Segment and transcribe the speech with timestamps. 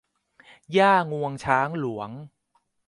[0.73, 2.09] หญ้างวงช้างหลวง